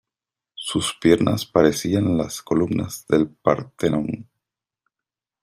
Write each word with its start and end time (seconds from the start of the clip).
Sus 0.55 0.95
piernas 0.99 1.45
parecían 1.45 2.17
las 2.17 2.41
columnas 2.41 3.05
del 3.07 3.27
Partenón. 3.29 4.31